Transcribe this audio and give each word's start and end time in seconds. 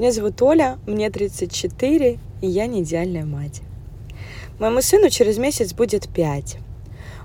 Меня 0.00 0.12
зовут 0.12 0.40
Оля, 0.40 0.78
мне 0.86 1.10
34, 1.10 2.18
и 2.40 2.46
я 2.46 2.66
не 2.66 2.80
идеальная 2.80 3.26
мать. 3.26 3.60
Моему 4.58 4.80
сыну 4.80 5.10
через 5.10 5.36
месяц 5.36 5.74
будет 5.74 6.08
5. 6.08 6.56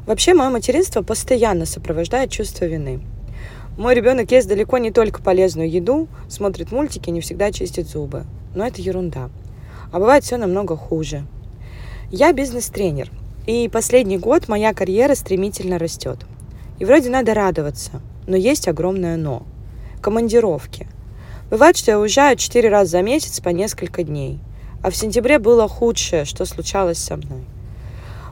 Вообще, 0.05 0.33
мое 0.33 0.49
материнство 0.49 1.01
постоянно 1.01 1.65
сопровождает 1.65 2.31
чувство 2.31 2.65
вины. 2.65 2.99
Мой 3.77 3.95
ребенок 3.95 4.29
ест 4.33 4.49
далеко 4.49 4.77
не 4.77 4.91
только 4.91 5.23
полезную 5.23 5.71
еду, 5.71 6.09
смотрит 6.27 6.73
мультики, 6.73 7.09
не 7.09 7.21
всегда 7.21 7.53
чистит 7.53 7.87
зубы. 7.87 8.25
Но 8.53 8.67
это 8.67 8.81
ерунда. 8.81 9.29
А 9.93 9.99
бывает 9.99 10.25
все 10.25 10.35
намного 10.35 10.75
хуже. 10.75 11.25
Я 12.11 12.33
бизнес-тренер, 12.33 13.09
и 13.47 13.69
последний 13.69 14.17
год 14.17 14.49
моя 14.49 14.73
карьера 14.73 15.15
стремительно 15.15 15.79
растет. 15.79 16.25
И 16.79 16.83
вроде 16.83 17.09
надо 17.09 17.33
радоваться, 17.33 18.01
но 18.27 18.35
есть 18.35 18.67
огромное 18.67 19.15
но. 19.15 19.43
Командировки– 20.01 20.89
Бывает, 21.49 21.77
что 21.77 21.91
я 21.91 21.99
уезжаю 21.99 22.37
четыре 22.37 22.69
раза 22.69 22.91
за 22.91 23.01
месяц 23.01 23.39
по 23.39 23.49
несколько 23.49 24.03
дней. 24.03 24.39
А 24.81 24.89
в 24.89 24.95
сентябре 24.95 25.39
было 25.39 25.67
худшее, 25.67 26.25
что 26.25 26.45
случалось 26.45 26.97
со 26.97 27.17
мной. 27.17 27.45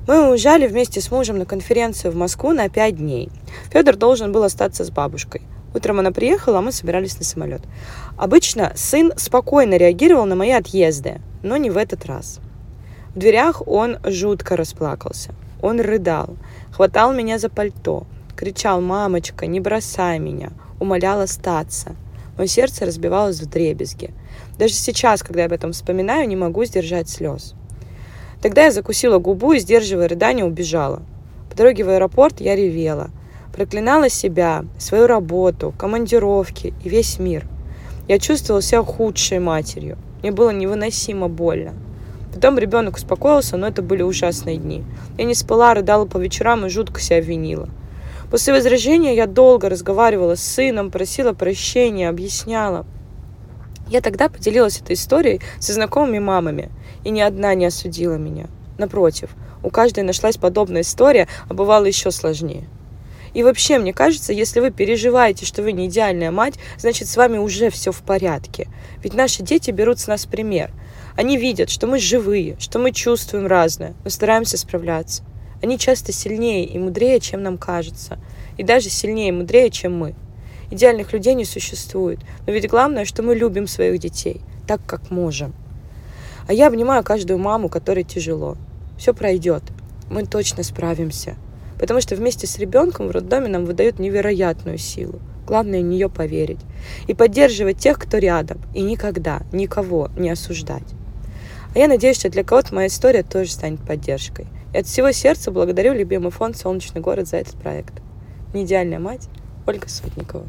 Мы 0.07 0.29
уезжали 0.29 0.67
вместе 0.67 0.99
с 0.99 1.11
мужем 1.11 1.37
на 1.37 1.45
конференцию 1.45 2.11
в 2.11 2.15
Москву 2.15 2.51
на 2.51 2.69
пять 2.69 2.97
дней. 2.97 3.29
Федор 3.71 3.95
должен 3.95 4.31
был 4.31 4.43
остаться 4.43 4.83
с 4.83 4.89
бабушкой. 4.89 5.41
Утром 5.73 5.99
она 5.99 6.11
приехала, 6.11 6.59
а 6.59 6.61
мы 6.61 6.71
собирались 6.71 7.17
на 7.17 7.23
самолет. 7.23 7.61
Обычно 8.17 8.73
сын 8.75 9.13
спокойно 9.15 9.77
реагировал 9.77 10.25
на 10.25 10.35
мои 10.35 10.51
отъезды, 10.51 11.21
но 11.41 11.57
не 11.57 11.69
в 11.69 11.77
этот 11.77 12.05
раз. 12.05 12.39
В 13.15 13.19
дверях 13.19 13.67
он 13.67 13.97
жутко 14.03 14.57
расплакался. 14.57 15.33
Он 15.61 15.79
рыдал, 15.79 16.35
хватал 16.71 17.13
меня 17.13 17.39
за 17.39 17.49
пальто, 17.49 18.05
кричал 18.35 18.81
«Мамочка, 18.81 19.45
не 19.45 19.59
бросай 19.59 20.19
меня!», 20.19 20.51
умолял 20.79 21.21
остаться. 21.21 21.95
Мое 22.37 22.47
сердце 22.47 22.85
разбивалось 22.85 23.39
в 23.39 23.49
дребезги. 23.49 24.11
Даже 24.57 24.73
сейчас, 24.73 25.21
когда 25.21 25.41
я 25.41 25.45
об 25.45 25.53
этом 25.53 25.71
вспоминаю, 25.71 26.27
не 26.27 26.35
могу 26.35 26.65
сдержать 26.65 27.09
слез. 27.09 27.53
Тогда 28.41 28.65
я 28.65 28.71
закусила 28.71 29.19
губу 29.19 29.53
и, 29.53 29.59
сдерживая 29.59 30.07
рыдание, 30.07 30.45
убежала. 30.45 31.01
По 31.49 31.55
дороге 31.55 31.83
в 31.83 31.89
аэропорт 31.89 32.41
я 32.41 32.55
ревела. 32.55 33.11
Проклинала 33.55 34.09
себя, 34.09 34.65
свою 34.79 35.05
работу, 35.05 35.73
командировки 35.77 36.73
и 36.83 36.89
весь 36.89 37.19
мир. 37.19 37.45
Я 38.07 38.17
чувствовала 38.17 38.61
себя 38.61 38.83
худшей 38.83 39.39
матерью. 39.39 39.97
Мне 40.21 40.31
было 40.31 40.49
невыносимо 40.49 41.27
больно. 41.27 41.73
Потом 42.33 42.57
ребенок 42.57 42.95
успокоился, 42.95 43.57
но 43.57 43.67
это 43.67 43.83
были 43.83 44.01
ужасные 44.01 44.57
дни. 44.57 44.83
Я 45.17 45.25
не 45.25 45.35
спала, 45.35 45.73
рыдала 45.73 46.05
по 46.05 46.17
вечерам 46.17 46.65
и 46.65 46.69
жутко 46.69 46.99
себя 46.99 47.21
винила. 47.21 47.69
После 48.33 48.51
возражения 48.51 49.15
я 49.15 49.27
долго 49.27 49.69
разговаривала 49.69 50.33
с 50.33 50.41
сыном, 50.43 50.89
просила 50.89 51.33
прощения, 51.33 52.09
объясняла. 52.09 52.83
Я 53.89 54.01
тогда 54.01 54.27
поделилась 54.27 54.81
этой 54.81 54.95
историей 54.95 55.39
со 55.59 55.71
знакомыми 55.71 56.17
мамами, 56.17 56.71
и 57.03 57.11
ни 57.11 57.21
одна 57.21 57.53
не 57.53 57.67
осудила 57.67 58.15
меня. 58.15 58.47
Напротив, 58.79 59.29
у 59.61 59.69
каждой 59.69 60.03
нашлась 60.03 60.37
подобная 60.37 60.81
история, 60.81 61.27
а 61.47 61.53
бывало 61.53 61.85
еще 61.85 62.09
сложнее. 62.09 62.67
И 63.35 63.43
вообще, 63.43 63.77
мне 63.77 63.93
кажется, 63.93 64.33
если 64.33 64.61
вы 64.61 64.71
переживаете, 64.71 65.45
что 65.45 65.61
вы 65.61 65.71
не 65.71 65.85
идеальная 65.85 66.31
мать, 66.31 66.55
значит, 66.79 67.09
с 67.09 67.15
вами 67.15 67.37
уже 67.37 67.69
все 67.69 67.91
в 67.91 68.01
порядке. 68.01 68.67
Ведь 69.03 69.13
наши 69.13 69.43
дети 69.43 69.69
берут 69.69 69.99
с 69.99 70.07
нас 70.07 70.25
пример. 70.25 70.71
Они 71.15 71.37
видят, 71.37 71.69
что 71.69 71.85
мы 71.85 71.99
живые, 71.99 72.57
что 72.57 72.79
мы 72.79 72.93
чувствуем 72.93 73.45
разное, 73.45 73.93
но 74.03 74.09
стараемся 74.09 74.57
справляться. 74.57 75.21
Они 75.63 75.79
часто 75.79 76.11
сильнее 76.11 76.65
и 76.65 76.77
мудрее, 76.77 77.21
чем 77.21 77.41
нам 77.41 77.57
кажется. 77.57 78.19
И 78.57 78.63
даже 78.63 78.89
сильнее 78.89 79.29
и 79.29 79.31
мудрее, 79.31 79.69
чем 79.69 79.97
мы. 79.97 80.13
Идеальных 80.69 81.13
людей 81.13 81.35
не 81.35 81.45
существует. 81.45 82.19
Но 82.45 82.51
ведь 82.51 82.67
главное, 82.67 83.05
что 83.05 83.23
мы 83.23 83.33
любим 83.33 83.65
своих 83.67 83.97
детей 83.99 84.41
так, 84.67 84.81
как 84.85 85.09
можем. 85.09 85.53
А 86.49 86.53
я 86.53 86.67
обнимаю 86.67 87.01
каждую 87.01 87.39
маму, 87.39 87.69
которой 87.69 88.03
тяжело. 88.03 88.57
Все 88.97 89.13
пройдет. 89.13 89.63
Мы 90.11 90.25
точно 90.25 90.63
справимся. 90.63 91.37
Потому 91.79 92.01
что 92.01 92.17
вместе 92.17 92.45
с 92.45 92.59
ребенком 92.59 93.07
в 93.07 93.11
роддоме 93.11 93.47
нам 93.47 93.63
выдают 93.63 93.99
невероятную 93.99 94.77
силу. 94.77 95.21
Главное 95.47 95.79
в 95.79 95.85
нее 95.85 96.09
поверить. 96.09 96.59
И 97.07 97.13
поддерживать 97.13 97.77
тех, 97.77 97.97
кто 97.97 98.17
рядом. 98.17 98.59
И 98.73 98.81
никогда 98.81 99.43
никого 99.53 100.09
не 100.17 100.29
осуждать. 100.29 100.83
А 101.73 101.79
я 101.79 101.87
надеюсь, 101.87 102.17
что 102.17 102.29
для 102.29 102.43
кого-то 102.43 102.75
моя 102.75 102.87
история 102.87 103.23
тоже 103.23 103.51
станет 103.51 103.79
поддержкой. 103.79 104.47
От 104.73 104.87
всего 104.87 105.11
сердца 105.11 105.51
благодарю 105.51 105.93
любимый 105.93 106.31
фонд 106.31 106.57
«Солнечный 106.57 106.99
город» 106.99 107.27
за 107.27 107.37
этот 107.37 107.55
проект. 107.55 107.93
Неидеальная 108.55 108.97
мать 108.97 109.29
Ольга 109.67 109.87
Сотникова. 109.87 110.45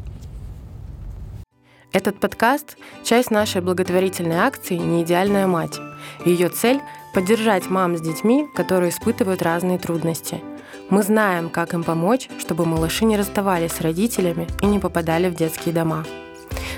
Этот 1.93 2.19
подкаст– 2.19 2.75
часть 3.03 3.29
нашей 3.29 3.61
благотворительной 3.61 4.37
акции 4.37 4.77
«Неидеальная 4.77 5.45
мать». 5.45 5.79
Ее 6.25 6.49
цель– 6.49 6.81
поддержать 7.13 7.69
мам 7.69 7.97
с 7.97 8.01
детьми, 8.01 8.47
которые 8.55 8.89
испытывают 8.89 9.43
разные 9.43 9.77
трудности. 9.77 10.41
Мы 10.89 11.03
знаем, 11.03 11.49
как 11.49 11.75
им 11.75 11.83
помочь, 11.83 12.27
чтобы 12.39 12.65
малыши 12.65 13.05
не 13.05 13.17
расставались 13.17 13.73
с 13.73 13.81
родителями 13.81 14.47
и 14.61 14.65
не 14.65 14.79
попадали 14.79 15.29
в 15.29 15.35
детские 15.35 15.73
дома. 15.73 16.03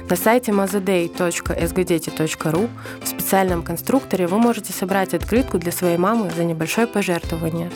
На 0.10 0.16
сайте 0.16 0.54
mazaday.sgdeti.ru 0.54 2.70
в 3.02 3.08
специальном 3.08 3.62
конструкторе 3.62 4.28
вы 4.28 4.38
можете 4.38 4.72
собрать 4.72 5.14
открытку 5.14 5.58
для 5.58 5.74
своей 5.74 5.98
мамы 5.98 6.30
за 6.30 6.46
небольшое 6.46 6.88
пожертвование 6.88 7.70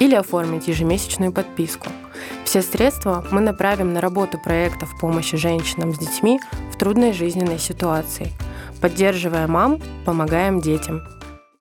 или 0.00 0.16
оформить 0.16 0.66
ежемесячную 0.66 1.30
подписку. 1.30 1.86
Все 2.44 2.62
средства 2.62 3.24
мы 3.30 3.40
направим 3.40 3.92
на 3.92 4.00
работу 4.00 4.36
проектов 4.42 4.98
помощи 5.00 5.36
женщинам 5.36 5.94
с 5.94 5.98
детьми 5.98 6.40
в 6.72 6.76
трудной 6.76 7.12
жизненной 7.12 7.60
ситуации. 7.60 8.32
Поддерживая 8.80 9.46
мам, 9.46 9.80
помогаем 10.04 10.60
детям. 10.60 11.02